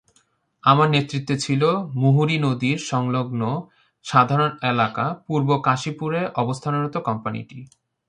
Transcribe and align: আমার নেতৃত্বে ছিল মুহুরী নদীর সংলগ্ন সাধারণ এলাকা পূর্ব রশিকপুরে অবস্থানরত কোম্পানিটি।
আমার 0.63 0.87
নেতৃত্বে 0.89 1.35
ছিল 1.37 1.61
মুহুরী 1.95 2.37
নদীর 2.39 2.77
সংলগ্ন 2.91 3.41
সাধারণ 4.05 4.51
এলাকা 4.71 5.05
পূর্ব 5.25 5.49
রশিকপুরে 5.65 6.21
অবস্থানরত 6.35 6.95
কোম্পানিটি। 7.07 7.59